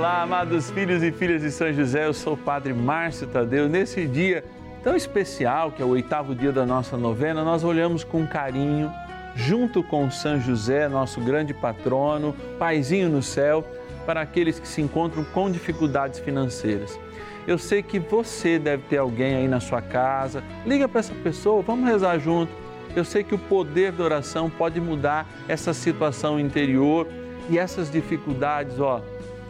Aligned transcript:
Olá, 0.00 0.22
amados 0.22 0.70
filhos 0.70 1.02
e 1.02 1.12
filhas 1.12 1.42
de 1.42 1.50
São 1.50 1.70
José, 1.74 2.06
eu 2.06 2.14
sou 2.14 2.32
o 2.32 2.36
Padre 2.36 2.72
Márcio 2.72 3.26
Tadeu. 3.26 3.68
Nesse 3.68 4.06
dia 4.06 4.42
tão 4.82 4.96
especial, 4.96 5.72
que 5.72 5.82
é 5.82 5.84
o 5.84 5.90
oitavo 5.90 6.34
dia 6.34 6.50
da 6.50 6.64
nossa 6.64 6.96
novena, 6.96 7.44
nós 7.44 7.62
olhamos 7.64 8.02
com 8.02 8.26
carinho, 8.26 8.90
junto 9.36 9.82
com 9.82 10.10
São 10.10 10.40
José, 10.40 10.88
nosso 10.88 11.20
grande 11.20 11.52
patrono, 11.52 12.34
paizinho 12.58 13.10
no 13.10 13.22
céu, 13.22 13.62
para 14.06 14.22
aqueles 14.22 14.58
que 14.58 14.66
se 14.66 14.80
encontram 14.80 15.22
com 15.22 15.50
dificuldades 15.50 16.18
financeiras. 16.18 16.98
Eu 17.46 17.58
sei 17.58 17.82
que 17.82 17.98
você 17.98 18.58
deve 18.58 18.84
ter 18.84 18.96
alguém 18.96 19.34
aí 19.34 19.48
na 19.48 19.60
sua 19.60 19.82
casa. 19.82 20.42
Liga 20.64 20.88
para 20.88 21.00
essa 21.00 21.14
pessoa, 21.16 21.60
vamos 21.60 21.86
rezar 21.86 22.18
junto. 22.18 22.50
Eu 22.96 23.04
sei 23.04 23.22
que 23.22 23.34
o 23.34 23.38
poder 23.38 23.92
da 23.92 24.02
oração 24.02 24.48
pode 24.48 24.80
mudar 24.80 25.28
essa 25.46 25.74
situação 25.74 26.40
interior 26.40 27.06
e 27.50 27.58
essas 27.58 27.90
dificuldades, 27.90 28.80
ó, 28.80 29.02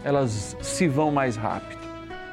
elas 0.05 0.57
se 0.61 0.87
vão 0.89 1.11
mais 1.11 1.37
rápido. 1.37 1.81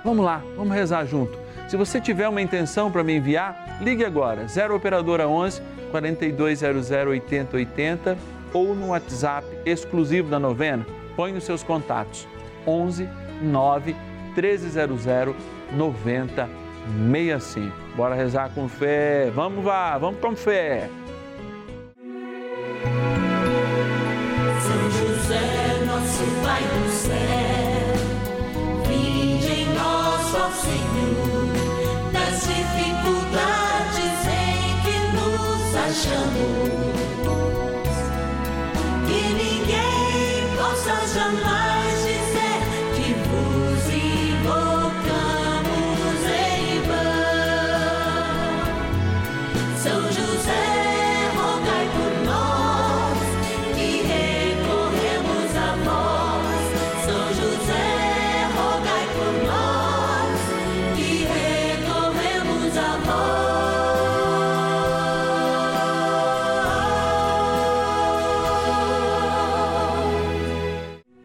Vamos 0.03 0.25
lá, 0.25 0.41
vamos 0.55 0.73
rezar 0.73 1.05
junto. 1.05 1.37
Se 1.67 1.75
você 1.75 1.99
tiver 1.99 2.29
uma 2.29 2.41
intenção 2.41 2.91
para 2.91 3.03
me 3.03 3.17
enviar, 3.17 3.79
ligue 3.81 4.05
agora, 4.05 4.47
0 4.47 4.75
Operadora 4.75 5.27
11 5.27 5.61
4200 5.91 6.89
8080 6.91 8.17
ou 8.53 8.73
no 8.73 8.87
WhatsApp 8.87 9.45
exclusivo 9.65 10.29
da 10.29 10.39
novena. 10.39 10.85
Põe 11.15 11.33
nos 11.33 11.43
seus 11.43 11.61
contatos, 11.63 12.27
11 12.65 13.09
9 13.41 13.95
1300 14.35 15.05
9065. 15.71 17.75
Bora 17.95 18.15
rezar 18.15 18.51
com 18.53 18.69
fé. 18.69 19.31
Vamos 19.33 19.65
lá, 19.65 19.97
vamos 19.97 20.19
com 20.21 20.35
fé. 20.35 20.89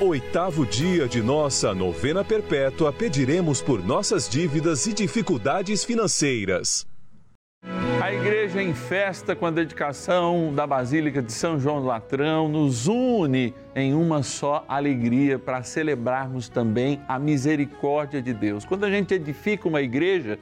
oitavo 0.00 0.66
dia 0.66 1.08
de 1.08 1.22
nossa 1.22 1.74
novena 1.74 2.22
perpétua, 2.22 2.92
pediremos 2.92 3.62
por 3.62 3.82
nossas 3.82 4.28
dívidas 4.28 4.86
e 4.86 4.92
dificuldades 4.92 5.84
financeiras. 5.84 6.86
A 8.02 8.12
igreja 8.12 8.62
em 8.62 8.74
festa 8.74 9.34
com 9.34 9.46
a 9.46 9.50
dedicação 9.50 10.52
da 10.54 10.66
Basílica 10.66 11.22
de 11.22 11.32
São 11.32 11.58
João 11.58 11.80
do 11.80 11.86
Latrão 11.86 12.46
nos 12.46 12.86
une 12.86 13.54
em 13.74 13.94
uma 13.94 14.22
só 14.22 14.64
alegria 14.68 15.38
para 15.38 15.62
celebrarmos 15.62 16.48
também 16.48 17.00
a 17.08 17.18
misericórdia 17.18 18.20
de 18.20 18.34
Deus. 18.34 18.66
Quando 18.66 18.84
a 18.84 18.90
gente 18.90 19.14
edifica 19.14 19.66
uma 19.66 19.80
igreja, 19.80 20.38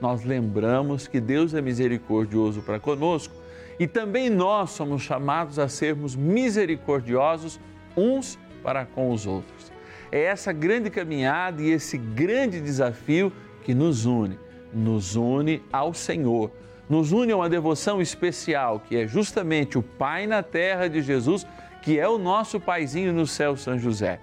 nós 0.00 0.24
lembramos 0.24 1.06
que 1.06 1.20
Deus 1.20 1.52
é 1.52 1.60
misericordioso 1.60 2.62
para 2.62 2.80
conosco 2.80 3.34
e 3.78 3.86
também 3.86 4.30
nós 4.30 4.70
somos 4.70 5.02
chamados 5.02 5.58
a 5.58 5.68
sermos 5.68 6.16
misericordiosos 6.16 7.60
uns 7.96 8.38
para 8.64 8.84
com 8.84 9.12
os 9.12 9.26
outros. 9.26 9.70
É 10.10 10.22
essa 10.22 10.52
grande 10.52 10.90
caminhada 10.90 11.62
e 11.62 11.70
esse 11.70 11.96
grande 11.96 12.60
desafio 12.60 13.32
que 13.62 13.74
nos 13.74 14.06
une, 14.06 14.38
nos 14.72 15.14
une 15.14 15.62
ao 15.72 15.94
Senhor, 15.94 16.50
nos 16.88 17.12
une 17.12 17.30
a 17.32 17.36
uma 17.36 17.48
devoção 17.48 18.00
especial 18.00 18.80
que 18.80 18.96
é 18.96 19.06
justamente 19.06 19.78
o 19.78 19.82
Pai 19.82 20.26
na 20.26 20.42
terra 20.42 20.88
de 20.88 21.02
Jesus, 21.02 21.46
que 21.82 22.00
é 22.00 22.08
o 22.08 22.18
nosso 22.18 22.58
paizinho 22.58 23.12
no 23.12 23.26
céu, 23.26 23.56
São 23.56 23.78
José, 23.78 24.18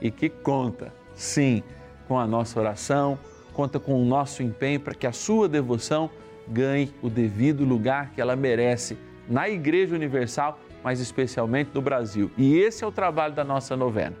e 0.00 0.10
que 0.10 0.28
conta, 0.28 0.92
sim, 1.14 1.62
com 2.06 2.18
a 2.18 2.26
nossa 2.26 2.58
oração 2.58 3.18
conta 3.52 3.78
com 3.78 4.00
o 4.00 4.04
nosso 4.04 4.42
empenho 4.42 4.80
para 4.80 4.94
que 4.94 5.06
a 5.06 5.12
sua 5.12 5.48
devoção 5.48 6.10
ganhe 6.48 6.92
o 7.02 7.08
devido 7.08 7.64
lugar 7.64 8.10
que 8.10 8.20
ela 8.20 8.34
merece 8.34 8.96
na 9.28 9.48
Igreja 9.48 9.94
Universal, 9.94 10.58
mas 10.82 11.00
especialmente 11.00 11.70
no 11.74 11.80
Brasil. 11.80 12.30
E 12.36 12.58
esse 12.58 12.84
é 12.84 12.86
o 12.86 12.92
trabalho 12.92 13.34
da 13.34 13.44
nossa 13.44 13.76
novena. 13.76 14.16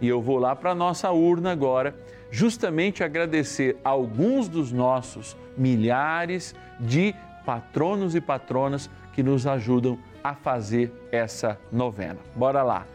E 0.00 0.08
eu 0.08 0.20
vou 0.20 0.38
lá 0.38 0.54
para 0.54 0.72
a 0.72 0.74
nossa 0.74 1.10
urna 1.10 1.52
agora, 1.52 1.94
justamente 2.30 3.02
agradecer 3.02 3.76
a 3.84 3.90
alguns 3.90 4.48
dos 4.48 4.72
nossos 4.72 5.36
milhares 5.56 6.54
de 6.78 7.14
patronos 7.44 8.14
e 8.14 8.20
patronas 8.20 8.90
que 9.12 9.22
nos 9.22 9.46
ajudam 9.46 9.98
a 10.22 10.34
fazer 10.34 10.92
essa 11.10 11.58
novena. 11.72 12.18
Bora 12.34 12.62
lá! 12.62 12.86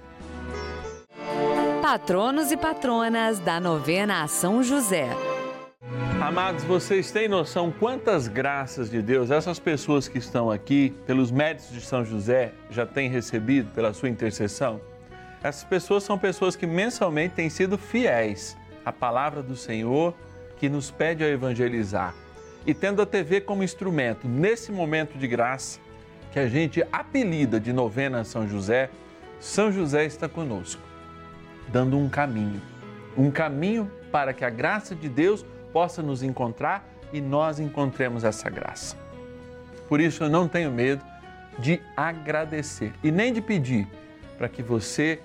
Patronos 1.82 2.52
e 2.52 2.58
patronas 2.58 3.40
da 3.40 3.60
novena 3.60 4.22
a 4.22 4.28
São 4.28 4.62
José. 4.62 5.10
Amados, 6.32 6.64
vocês 6.64 7.12
têm 7.12 7.28
noção 7.28 7.74
quantas 7.78 8.30
graças 8.30 8.90
de 8.90 9.02
Deus 9.02 9.32
essas 9.32 9.60
pessoas 9.60 10.08
que 10.08 10.18
estão 10.18 10.50
aqui, 10.50 10.96
pelos 11.06 11.30
méritos 11.30 11.70
de 11.70 11.82
São 11.82 12.06
José, 12.06 12.54
já 12.70 12.86
têm 12.86 13.10
recebido 13.10 13.70
pela 13.74 13.94
sua 13.94 14.08
intercessão? 14.08 14.80
Essas 15.44 15.66
pessoas 15.66 16.04
são 16.04 16.18
pessoas 16.18 16.56
que 16.56 16.66
mensalmente 16.66 17.36
têm 17.36 17.50
sido 17.50 17.78
fiéis 17.78 18.56
à 18.86 18.94
palavra 18.94 19.44
do 19.44 19.58
Senhor 19.58 20.14
que 20.56 20.70
nos 20.70 20.90
pede 20.90 21.22
a 21.22 21.28
evangelizar. 21.28 22.16
E 22.66 22.74
tendo 22.74 23.02
a 23.02 23.06
TV 23.06 23.42
como 23.42 23.62
instrumento 23.62 24.26
nesse 24.26 24.72
momento 24.72 25.18
de 25.18 25.28
graça, 25.28 25.82
que 26.32 26.40
a 26.40 26.48
gente 26.48 26.82
apelida 26.94 27.60
de 27.60 27.74
novena 27.74 28.24
São 28.24 28.48
José, 28.48 28.90
São 29.38 29.70
José 29.70 30.06
está 30.06 30.30
conosco, 30.30 30.82
dando 31.68 31.98
um 31.98 32.08
caminho, 32.08 32.62
um 33.18 33.30
caminho 33.30 33.92
para 34.14 34.32
que 34.32 34.46
a 34.46 34.50
graça 34.50 34.96
de 34.96 35.10
Deus 35.10 35.46
possa 35.72 36.02
nos 36.02 36.24
encontrar 36.24 36.88
e 37.14 37.20
nós 37.20 37.60
encontremos 37.60 38.24
essa 38.24 38.50
graça. 38.50 38.96
Por 39.88 40.00
isso 40.00 40.24
eu 40.24 40.30
não 40.30 40.48
tenho 40.48 40.72
medo 40.72 41.04
de 41.60 41.82
agradecer 41.96 42.94
e 43.04 43.12
nem 43.12 43.34
de 43.34 43.42
pedir 43.42 43.88
para 44.38 44.48
que 44.48 44.64
você 44.64 45.20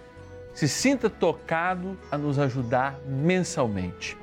se 0.52 0.68
sinta 0.68 1.08
tocado 1.08 1.96
a 2.10 2.18
nos 2.18 2.38
ajudar 2.38 2.98
mensalmente. 3.06 4.16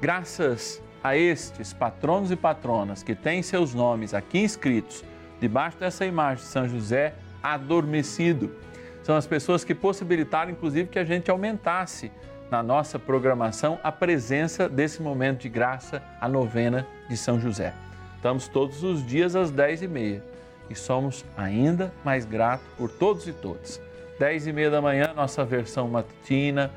Graças 0.00 0.80
a 1.02 1.16
estes 1.16 1.72
patronos 1.72 2.30
e 2.30 2.36
patronas 2.36 3.02
que 3.02 3.14
têm 3.14 3.42
seus 3.42 3.74
nomes 3.74 4.14
aqui 4.14 4.38
inscritos 4.38 5.04
debaixo 5.40 5.78
dessa 5.78 6.04
imagem 6.04 6.44
de 6.44 6.50
São 6.50 6.68
José 6.68 7.14
adormecido, 7.42 8.54
são 9.02 9.16
as 9.16 9.26
pessoas 9.26 9.64
que 9.64 9.74
possibilitaram 9.74 10.50
inclusive 10.50 10.88
que 10.88 10.98
a 10.98 11.04
gente 11.04 11.30
aumentasse 11.30 12.12
na 12.50 12.62
nossa 12.62 12.98
programação 12.98 13.78
a 13.82 13.92
presença 13.92 14.68
desse 14.68 15.00
momento 15.00 15.42
de 15.42 15.48
graça, 15.48 16.02
a 16.20 16.28
novena 16.28 16.86
de 17.08 17.16
São 17.16 17.38
José. 17.38 17.72
Estamos 18.16 18.48
todos 18.48 18.82
os 18.82 19.06
dias 19.06 19.36
às 19.36 19.52
10h30 19.52 20.20
e 20.68 20.74
somos 20.74 21.24
ainda 21.36 21.92
mais 22.04 22.24
gratos 22.24 22.66
por 22.76 22.90
todos 22.90 23.26
e 23.26 23.32
todas. 23.32 23.80
10h30 24.18 24.70
da 24.70 24.82
manhã, 24.82 25.12
nossa 25.14 25.44
versão 25.44 25.88
matutina. 25.88 26.70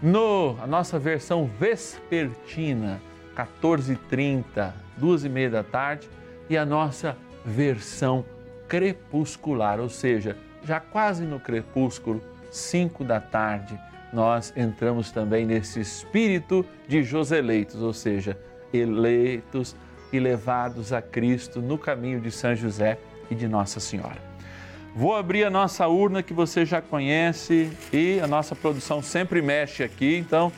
No, 0.00 0.56
a 0.62 0.66
nossa 0.66 0.98
versão 0.98 1.50
vespertina, 1.58 3.00
14h30, 3.36 4.72
2h30 5.00 5.50
da 5.50 5.62
tarde. 5.62 6.08
E 6.48 6.56
a 6.56 6.64
nossa 6.64 7.14
versão 7.44 8.24
crepuscular, 8.66 9.78
ou 9.80 9.90
seja, 9.90 10.36
já 10.64 10.80
quase 10.80 11.24
no 11.24 11.38
crepúsculo, 11.38 12.22
5 12.50 13.04
da 13.04 13.20
tarde, 13.20 13.78
nós 14.12 14.52
entramos 14.56 15.10
também 15.10 15.44
nesse 15.44 15.80
espírito 15.80 16.64
de 16.86 17.02
Joseleitos, 17.02 17.82
ou 17.82 17.92
seja, 17.92 18.38
eleitos 18.72 19.76
e 20.12 20.18
levados 20.18 20.92
a 20.92 21.02
Cristo 21.02 21.60
no 21.60 21.76
caminho 21.76 22.20
de 22.20 22.30
São 22.30 22.54
José 22.54 22.98
e 23.30 23.34
de 23.34 23.46
Nossa 23.46 23.80
Senhora. 23.80 24.28
Vou 24.94 25.14
abrir 25.14 25.44
a 25.44 25.50
nossa 25.50 25.86
urna 25.86 26.22
que 26.22 26.32
você 26.32 26.64
já 26.64 26.80
conhece 26.80 27.70
e 27.92 28.18
a 28.20 28.26
nossa 28.26 28.56
produção 28.56 29.02
sempre 29.02 29.40
mexe 29.40 29.84
aqui, 29.84 30.16
então 30.16 30.50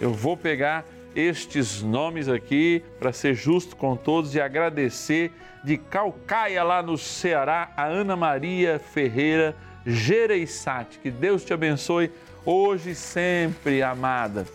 eu 0.00 0.12
vou 0.12 0.36
pegar 0.36 0.84
estes 1.14 1.80
nomes 1.80 2.28
aqui 2.28 2.82
para 2.98 3.12
ser 3.12 3.34
justo 3.34 3.76
com 3.76 3.94
todos 3.94 4.34
e 4.34 4.40
agradecer 4.40 5.30
de 5.62 5.78
Calcaia, 5.78 6.62
lá 6.62 6.82
no 6.82 6.98
Ceará, 6.98 7.72
a 7.76 7.84
Ana 7.84 8.16
Maria 8.16 8.78
Ferreira 8.78 9.54
Gereissati. 9.86 10.98
Que 10.98 11.10
Deus 11.10 11.44
te 11.44 11.54
abençoe 11.54 12.10
hoje 12.44 12.90
e 12.90 12.94
sempre, 12.94 13.82
amada. 13.82 14.46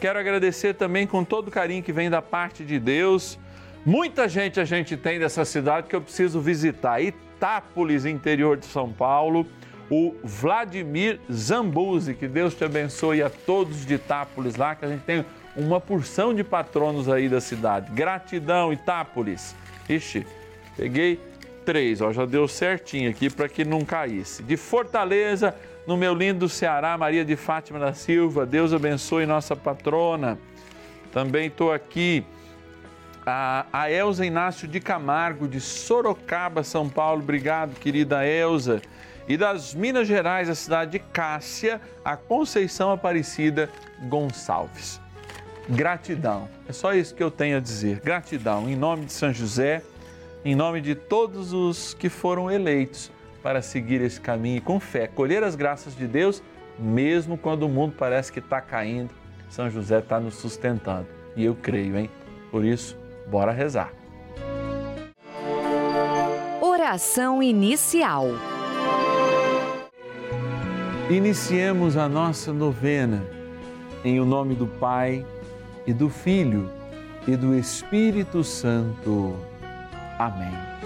Quero 0.00 0.18
agradecer 0.18 0.74
também 0.74 1.06
com 1.06 1.24
todo 1.24 1.48
o 1.48 1.50
carinho 1.50 1.82
que 1.82 1.92
vem 1.92 2.10
da 2.10 2.20
parte 2.20 2.64
de 2.64 2.78
Deus. 2.78 3.38
Muita 3.84 4.28
gente 4.28 4.60
a 4.60 4.64
gente 4.64 4.96
tem 4.96 5.18
dessa 5.18 5.44
cidade 5.44 5.86
que 5.88 5.96
eu 5.96 6.00
preciso 6.00 6.40
visitar. 6.40 7.00
Itápolis, 7.00 8.04
interior 8.04 8.56
de 8.56 8.66
São 8.66 8.92
Paulo. 8.92 9.46
O 9.88 10.16
Vladimir 10.24 11.20
Zambuzi, 11.32 12.14
que 12.14 12.26
Deus 12.26 12.54
te 12.54 12.64
abençoe 12.64 13.22
a 13.22 13.30
todos 13.30 13.86
de 13.86 13.94
Itápolis 13.94 14.56
lá, 14.56 14.74
que 14.74 14.84
a 14.84 14.88
gente 14.88 15.04
tem 15.04 15.24
uma 15.56 15.80
porção 15.80 16.34
de 16.34 16.42
patronos 16.42 17.08
aí 17.08 17.28
da 17.28 17.40
cidade. 17.40 17.92
Gratidão, 17.92 18.72
Itápolis. 18.72 19.54
Ixi, 19.88 20.26
peguei 20.76 21.20
três, 21.64 22.00
ó, 22.00 22.12
já 22.12 22.26
deu 22.26 22.46
certinho 22.48 23.08
aqui 23.10 23.30
para 23.30 23.48
que 23.48 23.64
não 23.64 23.84
caísse. 23.84 24.42
De 24.42 24.56
Fortaleza, 24.56 25.54
no 25.86 25.96
meu 25.96 26.14
lindo 26.14 26.48
Ceará, 26.48 26.98
Maria 26.98 27.24
de 27.24 27.36
Fátima 27.36 27.78
da 27.78 27.94
Silva, 27.94 28.44
Deus 28.44 28.72
abençoe 28.72 29.24
nossa 29.24 29.54
patrona. 29.54 30.36
Também 31.12 31.46
estou 31.46 31.72
aqui, 31.72 32.26
a, 33.24 33.66
a 33.72 33.90
Elza 33.90 34.26
Inácio 34.26 34.66
de 34.66 34.80
Camargo, 34.80 35.46
de 35.46 35.60
Sorocaba, 35.60 36.64
São 36.64 36.88
Paulo, 36.88 37.22
obrigado, 37.22 37.78
querida 37.78 38.26
Elza. 38.26 38.82
E 39.28 39.36
das 39.36 39.74
Minas 39.74 40.06
Gerais, 40.08 40.48
a 40.48 40.54
cidade 40.54 40.92
de 40.92 40.98
Cássia, 40.98 41.80
a 42.04 42.16
Conceição 42.16 42.90
Aparecida 42.90 43.70
Gonçalves. 44.08 45.00
Gratidão, 45.68 46.48
é 46.68 46.72
só 46.72 46.94
isso 46.94 47.14
que 47.14 47.22
eu 47.22 47.30
tenho 47.30 47.56
a 47.56 47.60
dizer. 47.60 48.00
Gratidão, 48.00 48.68
em 48.68 48.76
nome 48.76 49.06
de 49.06 49.12
São 49.12 49.32
José, 49.32 49.82
em 50.44 50.54
nome 50.54 50.80
de 50.80 50.94
todos 50.94 51.52
os 51.52 51.94
que 51.94 52.08
foram 52.08 52.50
eleitos 52.50 53.10
para 53.46 53.62
seguir 53.62 54.00
esse 54.00 54.20
caminho 54.20 54.56
e 54.56 54.60
com 54.60 54.80
fé, 54.80 55.06
colher 55.06 55.44
as 55.44 55.54
graças 55.54 55.96
de 55.96 56.04
Deus, 56.08 56.42
mesmo 56.76 57.38
quando 57.38 57.62
o 57.62 57.68
mundo 57.68 57.94
parece 57.96 58.32
que 58.32 58.40
está 58.40 58.60
caindo, 58.60 59.10
São 59.48 59.70
José 59.70 60.00
está 60.00 60.18
nos 60.18 60.34
sustentando. 60.34 61.06
E 61.36 61.44
eu 61.44 61.54
creio, 61.54 61.96
hein? 61.96 62.10
Por 62.50 62.64
isso, 62.64 62.98
bora 63.28 63.52
rezar. 63.52 63.92
Oração 66.60 67.40
inicial. 67.40 68.30
Iniciemos 71.08 71.96
a 71.96 72.08
nossa 72.08 72.52
novena 72.52 73.24
em 74.04 74.18
o 74.18 74.24
nome 74.24 74.56
do 74.56 74.66
Pai 74.66 75.24
e 75.86 75.92
do 75.92 76.10
Filho 76.10 76.68
e 77.28 77.36
do 77.36 77.54
Espírito 77.54 78.42
Santo. 78.42 79.36
Amém. 80.18 80.85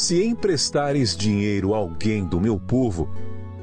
Se 0.00 0.24
emprestares 0.24 1.14
dinheiro 1.14 1.74
a 1.74 1.76
alguém 1.76 2.24
do 2.24 2.40
meu 2.40 2.58
povo, 2.58 3.10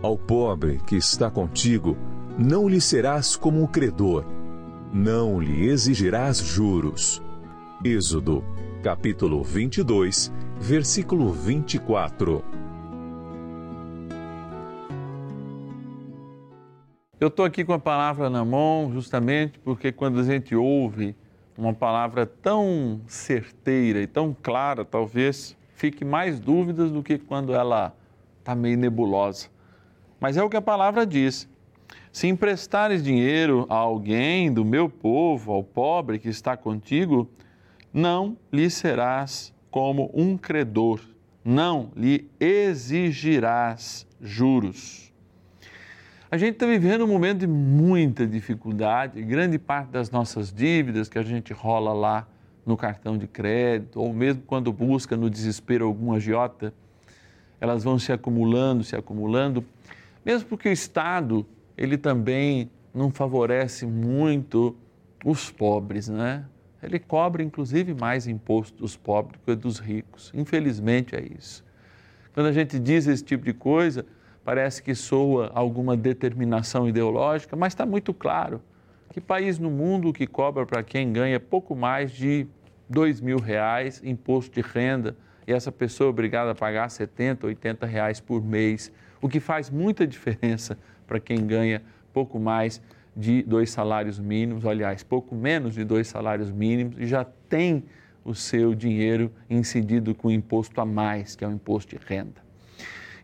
ao 0.03 0.15
pobre 0.15 0.79
que 0.85 0.95
está 0.95 1.31
contigo, 1.31 1.97
não 2.37 2.69
lhe 2.69 2.79
serás 2.79 3.35
como 3.35 3.59
um 3.59 3.65
credor, 3.65 4.23
não 4.93 5.41
lhe 5.41 5.67
exigirás 5.67 6.37
juros. 6.37 7.23
Êxodo, 7.83 8.45
capítulo 8.83 9.43
22, 9.43 10.31
versículo 10.59 11.33
24. 11.33 12.45
Eu 17.19 17.29
estou 17.29 17.45
aqui 17.45 17.65
com 17.65 17.73
a 17.73 17.79
palavra 17.79 18.29
na 18.29 18.45
mão 18.45 18.91
justamente 18.93 19.57
porque 19.57 19.91
quando 19.91 20.19
a 20.19 20.23
gente 20.23 20.55
ouve 20.55 21.15
uma 21.57 21.73
palavra 21.73 22.27
tão 22.27 23.01
certeira 23.07 23.99
e 23.99 24.05
tão 24.05 24.37
clara, 24.39 24.85
talvez 24.85 25.56
fique 25.77 26.03
mais 26.03 26.39
dúvidas 26.39 26.91
do 26.91 27.03
que 27.03 27.19
quando 27.19 27.53
ela 27.53 27.95
está 28.39 28.55
meio 28.55 28.77
nebulosa. 28.77 29.47
Mas 30.19 30.35
é 30.35 30.43
o 30.43 30.49
que 30.49 30.57
a 30.57 30.61
palavra 30.61 31.05
diz. 31.05 31.47
Se 32.11 32.27
emprestares 32.27 33.03
dinheiro 33.03 33.67
a 33.69 33.75
alguém 33.75 34.51
do 34.51 34.65
meu 34.65 34.89
povo, 34.89 35.51
ao 35.51 35.63
pobre 35.63 36.17
que 36.17 36.29
está 36.29 36.57
contigo, 36.57 37.29
não 37.93 38.35
lhe 38.51 38.71
serás 38.71 39.53
como 39.69 40.09
um 40.15 40.35
credor, 40.35 40.99
não 41.45 41.91
lhe 41.95 42.27
exigirás 42.39 44.07
juros. 44.19 45.13
A 46.31 46.39
gente 46.39 46.53
está 46.53 46.65
vivendo 46.65 47.05
um 47.05 47.07
momento 47.07 47.41
de 47.41 47.47
muita 47.47 48.25
dificuldade, 48.25 49.21
grande 49.21 49.59
parte 49.59 49.89
das 49.89 50.09
nossas 50.09 50.51
dívidas 50.51 51.07
que 51.07 51.19
a 51.19 51.23
gente 51.23 51.53
rola 51.53 51.93
lá 51.93 52.27
no 52.67 52.75
cartão 52.75 53.17
de 53.17 53.27
crédito, 53.27 53.99
ou 53.99 54.13
mesmo 54.13 54.43
quando 54.45 54.71
busca 54.71 55.15
no 55.15 55.29
desespero 55.29 55.85
algum 55.85 56.11
agiota, 56.11 56.73
elas 57.59 57.83
vão 57.83 57.97
se 57.97 58.11
acumulando, 58.11 58.83
se 58.83 58.95
acumulando, 58.95 59.65
mesmo 60.23 60.49
porque 60.49 60.69
o 60.69 60.71
Estado, 60.71 61.45
ele 61.77 61.97
também 61.97 62.69
não 62.93 63.09
favorece 63.09 63.85
muito 63.85 64.75
os 65.23 65.49
pobres, 65.49 66.09
né? 66.09 66.45
Ele 66.83 66.99
cobra 66.99 67.41
inclusive 67.41 67.93
mais 67.93 68.27
imposto 68.27 68.77
dos 68.77 68.95
pobres 68.95 69.39
do 69.39 69.45
que 69.45 69.55
dos 69.55 69.79
ricos. 69.79 70.31
Infelizmente 70.35 71.15
é 71.15 71.23
isso. 71.37 71.63
Quando 72.33 72.47
a 72.47 72.51
gente 72.51 72.77
diz 72.77 73.07
esse 73.07 73.23
tipo 73.23 73.45
de 73.45 73.53
coisa, 73.53 74.05
parece 74.43 74.83
que 74.83 74.93
soa 74.93 75.51
alguma 75.55 75.97
determinação 75.97 76.87
ideológica, 76.87 77.55
mas 77.55 77.73
está 77.73 77.85
muito 77.85 78.13
claro. 78.13 78.61
Que 79.11 79.19
país 79.19 79.57
no 79.57 79.71
mundo 79.71 80.13
que 80.13 80.27
cobra 80.27 80.65
para 80.65 80.83
quem 80.83 81.11
ganha 81.11 81.39
pouco 81.39 81.75
mais 81.75 82.11
de 82.11 82.45
dois 82.89 83.19
mil 83.21 83.37
reais 83.37 84.01
imposto 84.03 84.53
de 84.53 84.61
renda 84.61 85.15
e 85.47 85.53
essa 85.53 85.71
pessoa 85.71 86.07
é 86.07 86.09
obrigada 86.09 86.51
a 86.51 86.55
pagar 86.55 86.89
70, 86.89 87.47
80 87.47 87.85
reais 87.85 88.19
por 88.19 88.43
mês, 88.43 88.91
o 89.21 89.29
que 89.29 89.39
faz 89.39 89.69
muita 89.69 90.05
diferença 90.05 90.77
para 91.07 91.19
quem 91.19 91.47
ganha 91.47 91.81
pouco 92.11 92.39
mais 92.39 92.81
de 93.15 93.41
dois 93.43 93.71
salários 93.71 94.19
mínimos, 94.19 94.65
aliás, 94.65 95.03
pouco 95.03 95.33
menos 95.33 95.73
de 95.73 95.83
dois 95.83 96.07
salários 96.07 96.51
mínimos 96.51 96.97
e 96.99 97.07
já 97.07 97.25
tem 97.49 97.83
o 98.23 98.35
seu 98.35 98.75
dinheiro 98.75 99.31
incidido 99.49 100.13
com 100.13 100.29
imposto 100.29 100.79
a 100.81 100.85
mais, 100.85 101.35
que 101.35 101.45
é 101.45 101.47
o 101.47 101.51
imposto 101.51 101.97
de 101.97 102.05
renda. 102.05 102.45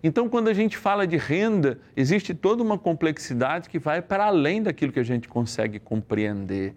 Então, 0.02 0.28
quando 0.28 0.48
a 0.48 0.54
gente 0.54 0.78
fala 0.78 1.06
de 1.06 1.18
renda, 1.18 1.80
existe 1.96 2.34
toda 2.34 2.64
uma 2.64 2.78
complexidade 2.78 3.70
que 3.70 3.80
vai 3.80 4.02
para 4.02 4.26
além 4.26 4.64
daquilo 4.64 4.92
que 4.92 5.00
a 5.00 5.04
gente 5.04 5.28
consegue 5.28 5.80
compreender 5.80 6.74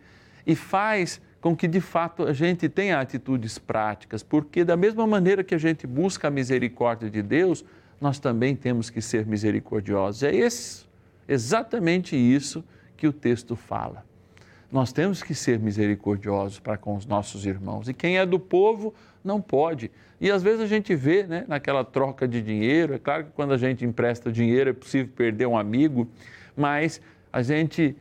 e 0.46 0.54
faz 0.54 1.20
com 1.46 1.54
que 1.54 1.68
de 1.68 1.80
fato 1.80 2.24
a 2.24 2.32
gente 2.32 2.68
tenha 2.68 2.98
atitudes 2.98 3.56
práticas, 3.56 4.20
porque 4.20 4.64
da 4.64 4.76
mesma 4.76 5.06
maneira 5.06 5.44
que 5.44 5.54
a 5.54 5.58
gente 5.58 5.86
busca 5.86 6.26
a 6.26 6.30
misericórdia 6.30 7.08
de 7.08 7.22
Deus, 7.22 7.64
nós 8.00 8.18
também 8.18 8.56
temos 8.56 8.90
que 8.90 9.00
ser 9.00 9.24
misericordiosos. 9.24 10.24
É 10.24 10.34
esse, 10.34 10.84
exatamente 11.28 12.16
isso 12.16 12.64
que 12.96 13.06
o 13.06 13.12
texto 13.12 13.54
fala. 13.54 14.04
Nós 14.72 14.92
temos 14.92 15.22
que 15.22 15.36
ser 15.36 15.60
misericordiosos 15.60 16.58
para 16.58 16.76
com 16.76 16.96
os 16.96 17.06
nossos 17.06 17.46
irmãos. 17.46 17.88
E 17.88 17.94
quem 17.94 18.18
é 18.18 18.26
do 18.26 18.40
povo 18.40 18.92
não 19.22 19.40
pode. 19.40 19.92
E 20.20 20.32
às 20.32 20.42
vezes 20.42 20.60
a 20.60 20.66
gente 20.66 20.96
vê 20.96 21.22
né, 21.22 21.44
naquela 21.46 21.84
troca 21.84 22.26
de 22.26 22.42
dinheiro, 22.42 22.92
é 22.92 22.98
claro 22.98 23.22
que 23.22 23.30
quando 23.30 23.52
a 23.52 23.56
gente 23.56 23.84
empresta 23.84 24.32
dinheiro 24.32 24.70
é 24.70 24.72
possível 24.72 25.12
perder 25.14 25.46
um 25.46 25.56
amigo, 25.56 26.08
mas 26.56 27.00
a 27.32 27.40
gente 27.40 27.94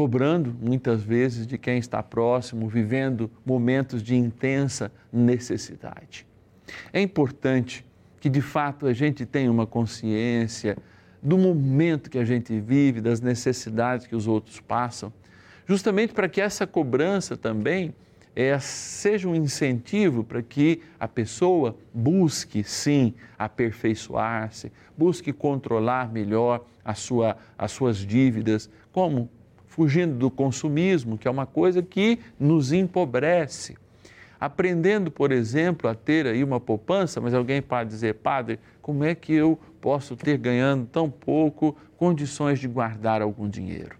cobrando 0.00 0.56
muitas 0.58 1.02
vezes 1.02 1.46
de 1.46 1.58
quem 1.58 1.76
está 1.76 2.02
próximo, 2.02 2.66
vivendo 2.70 3.30
momentos 3.44 4.02
de 4.02 4.16
intensa 4.16 4.90
necessidade. 5.12 6.26
É 6.90 7.02
importante 7.02 7.84
que 8.18 8.30
de 8.30 8.40
fato 8.40 8.86
a 8.86 8.94
gente 8.94 9.26
tenha 9.26 9.52
uma 9.52 9.66
consciência 9.66 10.78
do 11.22 11.36
momento 11.36 12.08
que 12.08 12.16
a 12.16 12.24
gente 12.24 12.58
vive, 12.58 13.02
das 13.02 13.20
necessidades 13.20 14.06
que 14.06 14.16
os 14.16 14.26
outros 14.26 14.58
passam, 14.58 15.12
justamente 15.66 16.14
para 16.14 16.30
que 16.30 16.40
essa 16.40 16.66
cobrança 16.66 17.36
também 17.36 17.94
é, 18.34 18.58
seja 18.58 19.28
um 19.28 19.34
incentivo 19.34 20.24
para 20.24 20.40
que 20.40 20.80
a 20.98 21.06
pessoa 21.06 21.76
busque, 21.92 22.64
sim, 22.64 23.12
aperfeiçoar-se, 23.38 24.72
busque 24.96 25.30
controlar 25.30 26.10
melhor 26.10 26.64
sua, 26.94 27.36
as 27.58 27.70
suas 27.70 27.98
dívidas, 27.98 28.70
como 28.92 29.28
fugindo 29.80 30.14
do 30.14 30.30
consumismo, 30.30 31.16
que 31.16 31.26
é 31.26 31.30
uma 31.30 31.46
coisa 31.46 31.80
que 31.80 32.18
nos 32.38 32.70
empobrece. 32.70 33.78
Aprendendo, 34.38 35.10
por 35.10 35.32
exemplo, 35.32 35.88
a 35.88 35.94
ter 35.94 36.26
aí 36.26 36.44
uma 36.44 36.60
poupança, 36.60 37.18
mas 37.18 37.32
alguém 37.32 37.62
pode 37.62 37.88
dizer, 37.88 38.16
padre, 38.16 38.60
como 38.82 39.04
é 39.04 39.14
que 39.14 39.32
eu 39.32 39.58
posso 39.80 40.16
ter 40.16 40.36
ganhando 40.36 40.84
tão 40.84 41.08
pouco 41.08 41.74
condições 41.96 42.58
de 42.58 42.68
guardar 42.68 43.22
algum 43.22 43.48
dinheiro? 43.48 43.96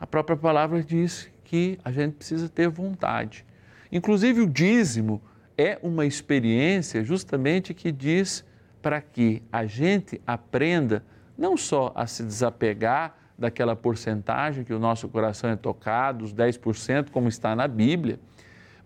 A 0.00 0.06
própria 0.06 0.34
palavra 0.34 0.82
diz 0.82 1.28
que 1.44 1.78
a 1.84 1.92
gente 1.92 2.14
precisa 2.14 2.48
ter 2.48 2.70
vontade. 2.70 3.44
Inclusive, 3.92 4.40
o 4.40 4.46
dízimo 4.46 5.20
é 5.58 5.78
uma 5.82 6.06
experiência 6.06 7.04
justamente 7.04 7.74
que 7.74 7.92
diz 7.92 8.42
para 8.80 9.02
que 9.02 9.42
a 9.52 9.66
gente 9.66 10.18
aprenda 10.26 11.04
não 11.36 11.54
só 11.54 11.92
a 11.94 12.06
se 12.06 12.22
desapegar 12.22 13.25
daquela 13.38 13.76
porcentagem 13.76 14.64
que 14.64 14.72
o 14.72 14.78
nosso 14.78 15.08
coração 15.08 15.50
é 15.50 15.56
tocado, 15.56 16.24
os 16.24 16.32
10%, 16.32 17.10
como 17.10 17.28
está 17.28 17.54
na 17.54 17.68
Bíblia, 17.68 18.18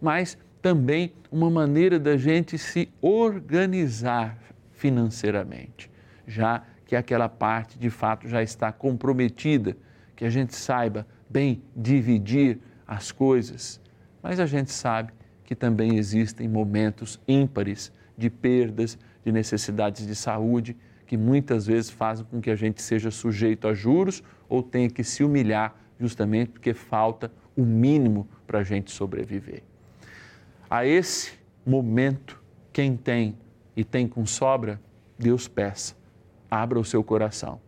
mas 0.01 0.37
também 0.61 1.13
uma 1.31 1.51
maneira 1.51 1.99
da 1.99 2.17
gente 2.17 2.59
se 2.59 2.89
organizar 3.01 4.39
financeiramente, 4.73 5.91
já 6.27 6.63
que 6.85 6.97
aquela 6.97 7.29
parte 7.29 7.79
de 7.79 7.91
fato 7.91 8.29
já 8.29 8.43
está 8.43 8.73
comprometida, 8.73 9.77
que 10.17 10.25
a 10.25 10.31
gente 10.31 10.55
saiba 10.55 11.07
bem 11.29 11.63
dividir 11.77 12.59
as 12.87 13.13
coisas, 13.13 13.81
mas 14.23 14.41
a 14.41 14.47
gente 14.47 14.73
sabe 14.73 15.13
que 15.45 15.55
também 15.55 15.97
existem 15.97 16.49
momentos 16.49 17.21
ímpares 17.27 17.93
de 18.17 18.29
perdas, 18.29 18.99
de 19.25 19.33
necessidades 19.33 20.07
de 20.07 20.15
saúde, 20.15 20.77
que 21.07 21.17
muitas 21.17 21.67
vezes 21.67 21.91
fazem 21.91 22.25
com 22.27 22.41
que 22.41 22.51
a 22.51 22.57
gente 22.57 22.83
seja 22.83 23.11
sujeito 23.11 23.67
a 23.67 23.75
juros 23.75 24.23
ou 24.51 24.63
tenha 24.63 24.91
que 24.91 25.03
se 25.03 25.25
humilhar 25.25 25.75
justamente 25.99 26.51
porque 26.51 26.75
falta 26.75 27.33
o 27.57 27.63
mínimo 27.63 28.29
para 28.47 28.59
a 28.59 28.65
gente 28.65 28.91
sobreviver. 28.91 29.63
A 30.69 30.85
esse 30.85 31.33
momento, 31.65 32.43
quem 32.73 32.97
tem 32.97 33.37
e 33.77 33.85
tem 33.85 34.09
com 34.09 34.27
sobra, 34.27 34.81
Deus 35.19 35.47
peça, 35.47 35.95
abra 36.51 36.79
o 36.79 36.85
seu 36.85 37.05
coração. 37.05 37.61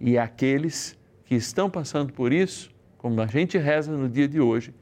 E 0.00 0.16
aqueles 0.16 0.98
que 1.24 1.34
estão 1.34 1.68
passando 1.68 2.12
por 2.12 2.32
isso, 2.32 2.70
como 2.96 3.20
a 3.20 3.26
gente 3.26 3.58
reza 3.58 3.96
no 3.96 4.08
dia 4.08 4.26
de 4.26 4.40
hoje, 4.40 4.74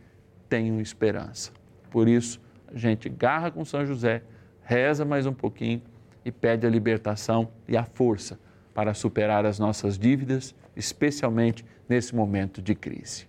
tenham 0.48 0.80
esperança. 0.80 1.52
Por 1.90 2.08
isso, 2.08 2.40
a 2.72 2.76
gente 2.76 3.08
garra 3.08 3.50
com 3.50 3.64
São 3.64 3.84
José, 3.84 4.22
reza 4.62 5.04
mais 5.04 5.26
um 5.26 5.32
pouquinho 5.32 5.82
e 6.24 6.30
pede 6.30 6.66
a 6.66 6.70
libertação 6.70 7.48
e 7.66 7.76
a 7.76 7.84
força 7.84 8.38
para 8.74 8.94
superar 8.94 9.44
as 9.44 9.58
nossas 9.58 9.98
dívidas, 9.98 10.54
especialmente 10.78 11.64
nesse 11.88 12.14
momento 12.14 12.62
de 12.62 12.74
crise. 12.74 13.26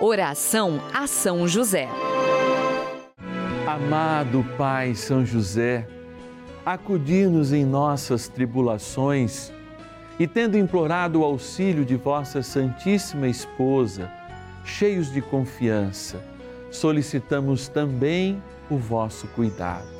Oração 0.00 0.80
a 0.94 1.06
São 1.06 1.46
José. 1.46 1.88
Amado 3.66 4.44
Pai 4.56 4.94
São 4.94 5.26
José, 5.26 5.86
acudir-nos 6.64 7.52
em 7.52 7.64
nossas 7.64 8.28
tribulações 8.28 9.52
e, 10.18 10.26
tendo 10.26 10.56
implorado 10.56 11.20
o 11.20 11.24
auxílio 11.24 11.84
de 11.84 11.96
vossa 11.96 12.42
Santíssima 12.42 13.28
Esposa, 13.28 14.10
cheios 14.64 15.12
de 15.12 15.20
confiança, 15.20 16.22
solicitamos 16.70 17.68
também 17.68 18.42
o 18.70 18.76
vosso 18.76 19.26
cuidado 19.28 19.99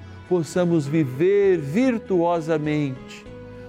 possamos 0.31 0.87
viver 0.87 1.57
virtuosamente, 1.57 3.25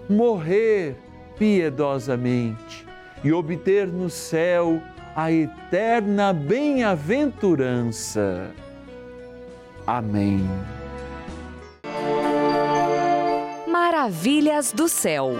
morrer 0.08 0.96
piedosamente 1.36 2.86
e 3.24 3.32
obter 3.32 3.88
no 3.88 4.08
céu 4.08 4.80
a 5.16 5.32
eterna 5.32 6.32
bem-aventurança. 6.32 8.52
Amém. 9.84 10.48
Maravilhas 13.66 14.72
do 14.72 14.88
céu. 14.88 15.32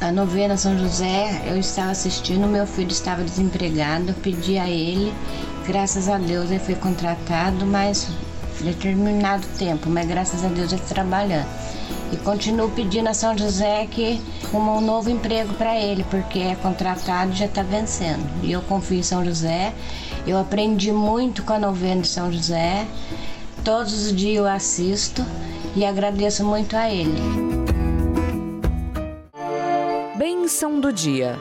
A 0.00 0.12
novena 0.12 0.56
São 0.56 0.78
José, 0.78 1.42
eu 1.48 1.58
estava 1.58 1.90
assistindo, 1.90 2.46
meu 2.46 2.68
filho 2.68 2.92
estava 2.92 3.24
desempregado, 3.24 4.10
eu 4.10 4.14
pedi 4.22 4.58
a 4.58 4.70
ele, 4.70 5.12
graças 5.66 6.08
a 6.08 6.18
Deus 6.18 6.52
ele 6.52 6.60
foi 6.60 6.76
contratado, 6.76 7.66
mas 7.66 8.08
determinado 8.62 9.46
tempo, 9.58 9.88
mas 9.88 10.06
graças 10.06 10.44
a 10.44 10.48
Deus 10.48 10.72
ele 10.72 10.82
trabalhando. 10.82 11.48
E 12.12 12.16
continuo 12.18 12.70
pedindo 12.70 13.08
a 13.08 13.14
São 13.14 13.36
José 13.36 13.86
que 13.90 14.20
uma 14.52 14.72
um 14.72 14.80
novo 14.80 15.10
emprego 15.10 15.52
para 15.54 15.78
ele, 15.78 16.04
porque 16.04 16.38
é 16.38 16.54
contratado 16.54 17.32
e 17.32 17.36
já 17.36 17.46
está 17.46 17.62
vencendo. 17.62 18.24
E 18.42 18.52
eu 18.52 18.62
confio 18.62 18.98
em 18.98 19.02
São 19.02 19.24
José. 19.24 19.72
Eu 20.26 20.38
aprendi 20.38 20.92
muito 20.92 21.42
com 21.42 21.52
a 21.52 21.58
novena 21.58 22.02
de 22.02 22.08
São 22.08 22.30
José. 22.30 22.86
Todos 23.64 24.06
os 24.06 24.14
dias 24.14 24.36
eu 24.36 24.46
assisto 24.46 25.24
e 25.74 25.84
agradeço 25.84 26.44
muito 26.44 26.76
a 26.76 26.88
ele. 26.88 27.18
Bênção 30.16 30.78
do 30.78 30.92
dia. 30.92 31.36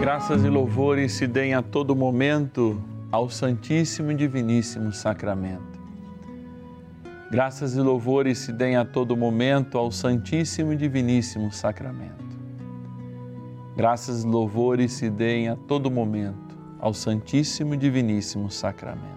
Graças 0.00 0.42
e 0.44 0.48
louvores 0.48 1.12
se 1.12 1.26
deem 1.26 1.52
a 1.52 1.60
todo 1.60 1.94
momento 1.94 2.82
ao 3.12 3.28
Santíssimo 3.28 4.12
e 4.12 4.14
Diviníssimo 4.14 4.92
Sacramento. 4.92 5.80
Graças 7.30 7.74
e 7.74 7.80
louvores 7.80 8.38
se 8.38 8.52
deem 8.52 8.76
a 8.76 8.84
todo 8.84 9.16
momento 9.16 9.76
ao 9.76 9.90
Santíssimo 9.90 10.72
e 10.72 10.76
Diviníssimo 10.76 11.52
Sacramento. 11.52 12.38
Graças 13.76 14.22
e 14.22 14.26
louvores 14.26 14.92
se 14.92 15.10
deem 15.10 15.48
a 15.48 15.56
todo 15.56 15.90
momento 15.90 16.56
ao 16.78 16.94
Santíssimo 16.94 17.74
e 17.74 17.76
Diviníssimo 17.76 18.50
Sacramento. 18.50 19.10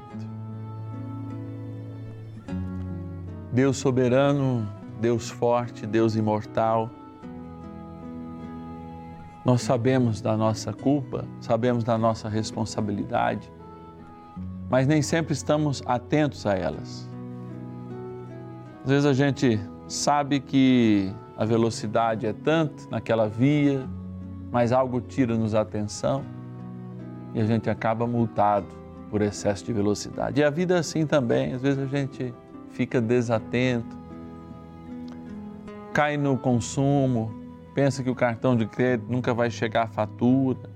Deus 3.51 3.77
soberano, 3.77 4.67
Deus 4.99 5.29
forte, 5.29 5.85
Deus 5.85 6.15
imortal, 6.15 6.89
nós 9.45 9.61
sabemos 9.61 10.21
da 10.21 10.37
nossa 10.37 10.71
culpa, 10.71 11.25
sabemos 11.41 11.83
da 11.83 11.97
nossa 11.97 12.29
responsabilidade, 12.29 13.51
mas 14.73 14.87
nem 14.87 15.03
sempre 15.03 15.33
estamos 15.33 15.83
atentos 15.85 16.47
a 16.47 16.55
elas. 16.55 17.07
Às 18.83 18.89
vezes 18.89 19.05
a 19.05 19.13
gente 19.13 19.59
sabe 19.87 20.39
que 20.39 21.13
a 21.37 21.45
velocidade 21.45 22.25
é 22.25 22.33
tanto 22.33 22.89
naquela 22.89 23.29
via, 23.29 23.87
mas 24.51 24.71
algo 24.71 24.99
tira-nos 24.99 25.53
a 25.53 25.61
atenção 25.61 26.25
e 27.35 27.39
a 27.39 27.45
gente 27.45 27.69
acaba 27.69 28.07
multado 28.07 28.65
por 29.11 29.21
excesso 29.21 29.63
de 29.63 29.71
velocidade. 29.71 30.41
E 30.41 30.43
a 30.43 30.49
vida 30.49 30.77
é 30.77 30.79
assim 30.79 31.05
também, 31.05 31.53
às 31.53 31.61
vezes 31.61 31.77
a 31.77 31.85
gente 31.85 32.33
fica 32.71 32.99
desatento, 32.99 33.95
cai 35.93 36.17
no 36.17 36.35
consumo, 36.35 37.31
pensa 37.75 38.01
que 38.01 38.09
o 38.09 38.15
cartão 38.15 38.57
de 38.57 38.65
crédito 38.65 39.05
nunca 39.07 39.35
vai 39.35 39.51
chegar 39.51 39.83
à 39.83 39.87
fatura. 39.87 40.72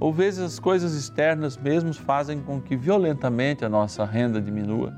Ou 0.00 0.10
vezes 0.12 0.40
as 0.40 0.58
coisas 0.58 0.94
externas 0.94 1.58
mesmo 1.58 1.92
fazem 1.92 2.40
com 2.40 2.58
que 2.58 2.74
violentamente 2.74 3.66
a 3.66 3.68
nossa 3.68 4.02
renda 4.06 4.40
diminua. 4.40 4.94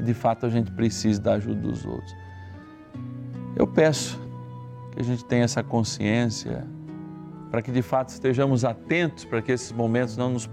E 0.00 0.02
de 0.02 0.14
fato 0.14 0.46
a 0.46 0.48
gente 0.48 0.72
precisa 0.72 1.20
da 1.20 1.34
ajuda 1.34 1.60
dos 1.60 1.84
outros. 1.84 2.16
Eu 3.54 3.66
peço 3.66 4.18
que 4.90 5.00
a 5.00 5.04
gente 5.04 5.22
tenha 5.26 5.44
essa 5.44 5.62
consciência 5.62 6.66
para 7.50 7.60
que 7.60 7.70
de 7.70 7.82
fato 7.82 8.08
estejamos 8.08 8.64
atentos 8.64 9.24
para 9.24 9.42
que 9.42 9.52
esses 9.52 9.70
momentos 9.70 10.16
não 10.16 10.30
nos 10.30 10.50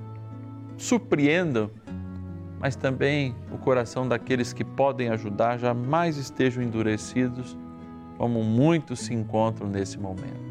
surpreendam, 0.77 1.71
mas 2.59 2.75
também 2.75 3.35
o 3.51 3.57
coração 3.57 4.07
daqueles 4.07 4.51
que 4.53 4.63
podem 4.63 5.09
ajudar 5.09 5.57
jamais 5.57 6.17
estejam 6.17 6.61
endurecidos, 6.61 7.57
como 8.17 8.43
muitos 8.43 8.99
se 8.99 9.13
encontram 9.13 9.67
nesse 9.67 9.97
momento. 9.97 10.50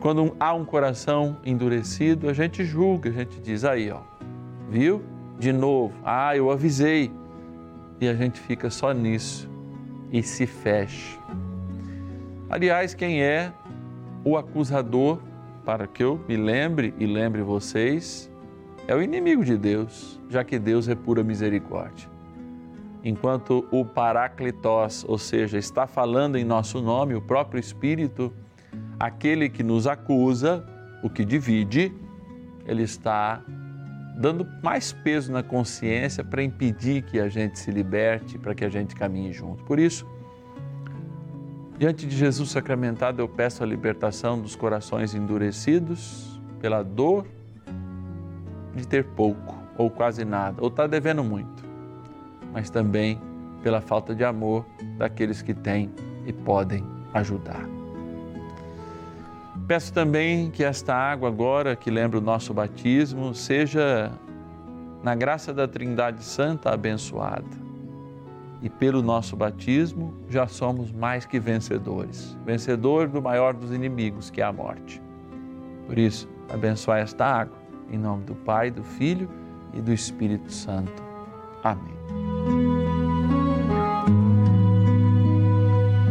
Quando 0.00 0.34
há 0.40 0.54
um 0.54 0.64
coração 0.64 1.36
endurecido, 1.44 2.30
a 2.30 2.32
gente 2.32 2.64
julga, 2.64 3.10
a 3.10 3.12
gente 3.12 3.38
diz 3.38 3.64
aí, 3.64 3.90
ó, 3.90 4.00
viu? 4.70 5.02
De 5.38 5.52
novo, 5.52 5.94
ah, 6.02 6.34
eu 6.34 6.50
avisei. 6.50 7.12
E 8.00 8.08
a 8.08 8.14
gente 8.14 8.40
fica 8.40 8.70
só 8.70 8.92
nisso 8.92 9.48
e 10.10 10.22
se 10.22 10.46
fecha. 10.46 11.18
Aliás, 12.48 12.94
quem 12.94 13.22
é 13.22 13.52
o 14.24 14.38
acusador, 14.38 15.18
para 15.66 15.86
que 15.86 16.02
eu 16.02 16.18
me 16.26 16.36
lembre 16.36 16.94
e 16.98 17.06
lembre 17.06 17.42
vocês, 17.42 18.30
é 18.88 18.94
o 18.94 19.02
inimigo 19.02 19.44
de 19.44 19.58
Deus, 19.58 20.18
já 20.30 20.42
que 20.42 20.58
Deus 20.58 20.88
é 20.88 20.94
pura 20.94 21.22
misericórdia. 21.22 22.08
Enquanto 23.04 23.66
o 23.70 23.84
Paracletos, 23.84 25.04
ou 25.06 25.18
seja, 25.18 25.58
está 25.58 25.86
falando 25.86 26.36
em 26.36 26.44
nosso 26.44 26.80
nome, 26.80 27.14
o 27.14 27.20
próprio 27.20 27.60
Espírito, 27.60 28.32
aquele 29.00 29.48
que 29.48 29.62
nos 29.62 29.86
acusa, 29.86 30.62
o 31.02 31.08
que 31.08 31.24
divide, 31.24 31.90
ele 32.66 32.82
está 32.82 33.42
dando 34.14 34.46
mais 34.62 34.92
peso 34.92 35.32
na 35.32 35.42
consciência 35.42 36.22
para 36.22 36.42
impedir 36.42 37.02
que 37.02 37.18
a 37.18 37.26
gente 37.30 37.58
se 37.58 37.70
liberte, 37.70 38.38
para 38.38 38.54
que 38.54 38.62
a 38.62 38.68
gente 38.68 38.94
caminhe 38.94 39.32
junto. 39.32 39.64
Por 39.64 39.78
isso, 39.78 40.06
diante 41.78 42.06
de 42.06 42.14
Jesus 42.14 42.50
sacramentado, 42.50 43.22
eu 43.22 43.28
peço 43.28 43.62
a 43.62 43.66
libertação 43.66 44.38
dos 44.38 44.54
corações 44.54 45.14
endurecidos 45.14 46.38
pela 46.60 46.82
dor 46.82 47.26
de 48.76 48.86
ter 48.86 49.04
pouco 49.04 49.58
ou 49.78 49.88
quase 49.90 50.26
nada, 50.26 50.60
ou 50.60 50.68
estar 50.68 50.82
tá 50.82 50.88
devendo 50.88 51.24
muito, 51.24 51.64
mas 52.52 52.68
também 52.68 53.18
pela 53.62 53.80
falta 53.80 54.14
de 54.14 54.24
amor 54.24 54.66
daqueles 54.98 55.40
que 55.40 55.54
têm 55.54 55.90
e 56.26 56.32
podem 56.34 56.84
ajudar. 57.14 57.79
Peço 59.70 59.92
também 59.92 60.50
que 60.50 60.64
esta 60.64 60.92
água 60.92 61.28
agora, 61.28 61.76
que 61.76 61.92
lembra 61.92 62.18
o 62.18 62.20
nosso 62.20 62.52
batismo, 62.52 63.32
seja 63.32 64.10
na 65.00 65.14
graça 65.14 65.54
da 65.54 65.68
Trindade 65.68 66.24
Santa 66.24 66.70
abençoada. 66.70 67.46
E 68.60 68.68
pelo 68.68 69.00
nosso 69.00 69.36
batismo 69.36 70.12
já 70.28 70.48
somos 70.48 70.90
mais 70.90 71.24
que 71.24 71.38
vencedores, 71.38 72.36
vencedor 72.44 73.06
do 73.06 73.22
maior 73.22 73.54
dos 73.54 73.72
inimigos, 73.72 74.28
que 74.28 74.40
é 74.40 74.44
a 74.44 74.52
morte. 74.52 75.00
Por 75.86 75.96
isso, 75.96 76.28
abençoai 76.52 77.02
esta 77.02 77.24
água, 77.24 77.56
em 77.92 77.96
nome 77.96 78.24
do 78.24 78.34
Pai, 78.34 78.72
do 78.72 78.82
Filho 78.82 79.30
e 79.72 79.80
do 79.80 79.92
Espírito 79.92 80.52
Santo. 80.52 81.00
Amém. 81.62 81.94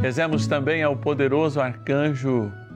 Rezemos 0.01 0.47
também 0.47 0.81
ao 0.81 0.95
poderoso 0.95 1.59
arcanjo 1.59 2.49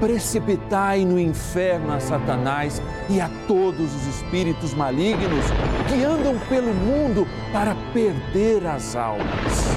precipitai 0.00 1.04
no 1.04 1.18
inferno 1.18 1.92
a 1.92 2.00
Satanás 2.00 2.80
e 3.08 3.20
a 3.20 3.30
todos 3.46 3.94
os 3.94 4.06
espíritos 4.06 4.74
malignos 4.74 5.44
que 5.88 6.04
andam 6.04 6.38
pelo 6.48 6.72
mundo 6.72 7.26
para 7.52 7.74
perder 7.92 8.66
as 8.66 8.96
almas. 8.96 9.76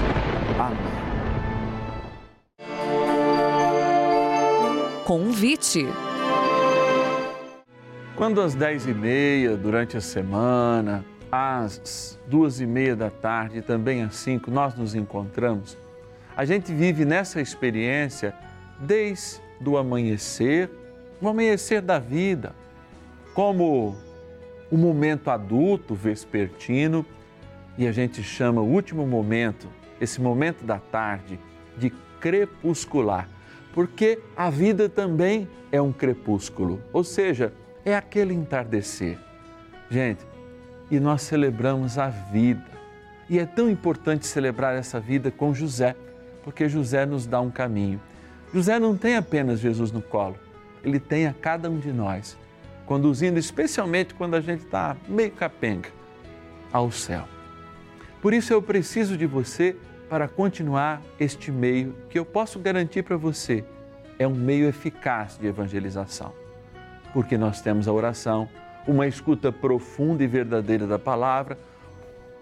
Amém. 0.59 0.97
Convite. 5.05 5.87
Quando 8.15 8.41
às 8.41 8.55
dez 8.55 8.85
e 8.85 8.93
meia, 8.93 9.55
durante 9.55 9.95
a 9.95 10.01
semana, 10.01 11.05
às 11.31 12.19
duas 12.27 12.59
e 12.59 12.65
meia 12.65 12.95
da 12.95 13.09
tarde 13.09 13.59
e 13.59 13.61
também 13.61 14.01
às 14.01 14.15
cinco, 14.15 14.49
nós 14.49 14.75
nos 14.75 14.95
encontramos, 14.95 15.77
a 16.35 16.43
gente 16.45 16.73
vive 16.73 17.05
nessa 17.05 17.39
experiência 17.39 18.33
desde 18.79 19.46
o 19.65 19.77
amanhecer, 19.77 20.69
o 21.21 21.27
amanhecer 21.27 21.81
da 21.81 21.99
vida, 21.99 22.55
como 23.33 23.95
o 24.71 24.77
momento 24.77 25.29
adulto, 25.29 25.95
vespertino, 25.95 27.05
e 27.77 27.87
a 27.87 27.91
gente 27.91 28.23
chama 28.23 28.61
o 28.61 28.67
último 28.67 29.05
momento, 29.05 29.67
esse 30.01 30.19
momento 30.19 30.65
da 30.65 30.79
tarde, 30.79 31.39
de 31.77 31.91
crepuscular 32.19 33.29
porque 33.77 34.17
a 34.35 34.49
vida 34.49 34.89
também 34.89 35.47
é 35.71 35.79
um 35.79 35.93
crepúsculo, 35.93 36.81
ou 36.91 37.03
seja, 37.03 37.53
é 37.85 37.95
aquele 37.95 38.33
entardecer. 38.33 39.19
Gente, 39.87 40.25
e 40.89 40.99
nós 40.99 41.21
celebramos 41.21 41.99
a 41.99 42.07
vida. 42.09 42.65
E 43.29 43.37
é 43.37 43.45
tão 43.45 43.69
importante 43.69 44.25
celebrar 44.25 44.75
essa 44.75 44.99
vida 44.99 45.29
com 45.29 45.53
José, 45.53 45.95
porque 46.43 46.67
José 46.67 47.05
nos 47.05 47.27
dá 47.27 47.39
um 47.39 47.51
caminho. 47.51 48.01
José 48.53 48.79
não 48.79 48.95
tem 48.95 49.15
apenas 49.15 49.59
Jesus 49.59 49.91
no 49.91 50.01
colo, 50.01 50.37
ele 50.83 50.99
tem 50.99 51.27
a 51.27 51.33
cada 51.33 51.69
um 51.69 51.79
de 51.79 51.91
nós, 51.91 52.37
conduzindo, 52.85 53.37
especialmente 53.37 54.13
quando 54.13 54.35
a 54.35 54.41
gente 54.41 54.63
está 54.63 54.95
meio 55.07 55.31
capenga, 55.31 55.89
ao 56.71 56.91
céu. 56.91 57.27
Por 58.21 58.33
isso 58.33 58.53
eu 58.53 58.61
preciso 58.61 59.17
de 59.17 59.25
você 59.25 59.75
para 60.09 60.27
continuar 60.27 61.01
este 61.19 61.51
meio 61.51 61.93
que 62.09 62.17
eu 62.17 62.25
posso 62.25 62.59
garantir 62.59 63.03
para 63.03 63.17
você 63.17 63.63
é 64.17 64.27
um 64.27 64.33
meio 64.33 64.67
eficaz 64.67 65.37
de 65.37 65.47
evangelização. 65.47 66.33
Porque 67.13 67.37
nós 67.37 67.61
temos 67.61 67.87
a 67.87 67.93
oração, 67.93 68.49
uma 68.87 69.07
escuta 69.07 69.51
profunda 69.51 70.23
e 70.23 70.27
verdadeira 70.27 70.87
da 70.87 70.97
palavra. 70.97 71.57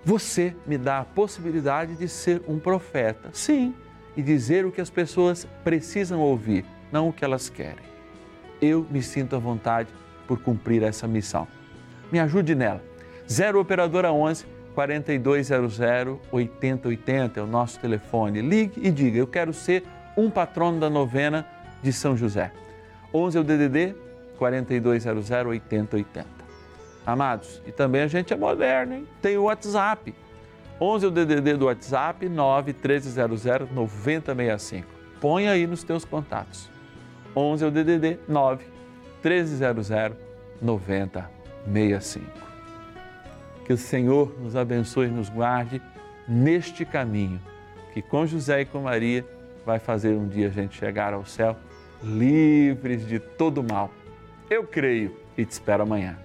Você 0.04 0.56
me 0.66 0.78
dá 0.78 1.00
a 1.00 1.06
possibilidade 1.06 1.96
de 1.96 2.08
ser 2.08 2.42
um 2.48 2.60
profeta, 2.60 3.30
sim, 3.34 3.74
e 4.16 4.22
dizer 4.22 4.66
o 4.66 4.72
que 4.72 4.82
as 4.82 4.90
pessoas 4.90 5.48
precisam 5.64 6.20
ouvir, 6.20 6.66
não 6.92 7.10
o 7.10 7.14
que 7.14 7.26
elas 7.26 7.50
querem. 7.50 7.86
Eu 8.62 8.86
me 8.90 9.02
sinto 9.02 9.36
à 9.36 9.40
vontade 9.40 9.90
por 10.28 10.40
cumprir 10.40 10.84
essa 10.84 11.08
missão. 11.08 11.48
Me 12.12 12.20
ajude 12.20 12.56
nela. 12.56 12.82
0 13.30 13.60
Operadora 13.60 14.12
11 14.12 14.46
4200 14.74 15.80
8080 16.32 17.40
é 17.40 17.44
o 17.44 17.48
nosso 17.48 17.80
telefone. 17.80 18.42
Ligue 18.42 18.82
e 18.88 18.92
diga: 18.92 19.18
Eu 19.18 19.28
quero 19.28 19.54
ser 19.54 19.84
um 20.18 20.30
patrono 20.30 20.80
da 20.80 20.90
novena 20.90 21.48
de 21.82 21.92
São 21.92 22.16
José. 22.16 22.52
11 23.14 23.38
é 23.38 23.42
o 23.42 23.44
DDD 23.44 23.96
4200 24.38 25.32
8080. 25.32 26.28
Amados, 27.06 27.62
e 27.66 27.72
também 27.72 28.02
a 28.02 28.08
gente 28.08 28.34
é 28.34 28.36
moderno, 28.36 28.96
hein? 28.96 29.08
Tem 29.22 29.38
o 29.38 29.44
WhatsApp. 29.44 30.14
11 30.80 31.06
é 31.06 31.08
o 31.08 31.12
DDD 31.12 31.56
do 31.56 31.66
WhatsApp 31.66 32.28
91300 32.28 33.72
9065. 33.72 34.88
Põe 35.22 35.48
aí 35.48 35.66
nos 35.66 35.84
teus 35.84 36.04
contatos. 36.04 36.70
11 37.36 37.64
é 37.64 37.68
o 37.68 37.72
DDD 37.72 38.20
9 38.28 38.66
1300 39.24 39.90
9065. 40.62 42.26
Que 43.66 43.74
o 43.74 43.78
Senhor 43.78 44.36
nos 44.40 44.56
abençoe 44.56 45.08
e 45.08 45.12
nos 45.12 45.30
guarde 45.30 45.82
neste 46.28 46.86
caminho, 46.86 47.40
que 47.94 48.02
com 48.02 48.26
José 48.26 48.62
e 48.62 48.66
com 48.66 48.82
Maria 48.82 49.26
vai 49.66 49.80
fazer 49.80 50.16
um 50.16 50.28
dia 50.28 50.48
a 50.48 50.52
gente 50.52 50.78
chegar 50.78 51.14
ao 51.14 51.26
céu 51.26 51.56
livres 52.04 53.08
de 53.08 53.20
todo 53.20 53.64
mal. 53.64 53.90
Eu 54.50 54.64
creio 54.66 55.16
e 55.38 55.46
te 55.46 55.52
espero 55.52 55.84
amanhã. 55.84 56.25